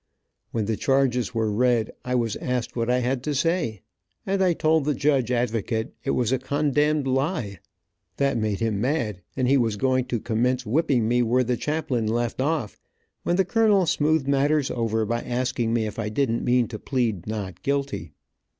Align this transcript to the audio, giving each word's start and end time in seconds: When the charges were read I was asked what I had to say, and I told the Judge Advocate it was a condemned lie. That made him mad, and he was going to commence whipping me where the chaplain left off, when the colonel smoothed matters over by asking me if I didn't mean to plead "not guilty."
When 0.49 0.65
the 0.65 0.77
charges 0.77 1.35
were 1.35 1.51
read 1.51 1.91
I 2.03 2.15
was 2.15 2.35
asked 2.37 2.75
what 2.75 2.89
I 2.89 3.01
had 3.01 3.21
to 3.21 3.35
say, 3.35 3.81
and 4.25 4.41
I 4.43 4.53
told 4.53 4.83
the 4.85 4.95
Judge 4.95 5.29
Advocate 5.29 5.93
it 6.03 6.09
was 6.09 6.31
a 6.31 6.39
condemned 6.39 7.05
lie. 7.05 7.59
That 8.17 8.35
made 8.35 8.61
him 8.61 8.81
mad, 8.81 9.21
and 9.37 9.47
he 9.47 9.57
was 9.57 9.75
going 9.75 10.05
to 10.05 10.19
commence 10.19 10.65
whipping 10.65 11.07
me 11.07 11.21
where 11.21 11.43
the 11.43 11.55
chaplain 11.55 12.07
left 12.07 12.41
off, 12.41 12.79
when 13.21 13.35
the 13.35 13.45
colonel 13.45 13.85
smoothed 13.85 14.27
matters 14.27 14.71
over 14.71 15.05
by 15.05 15.21
asking 15.21 15.71
me 15.71 15.85
if 15.85 15.99
I 15.99 16.09
didn't 16.09 16.43
mean 16.43 16.67
to 16.69 16.79
plead 16.79 17.27
"not 17.27 17.61
guilty." 17.61 18.11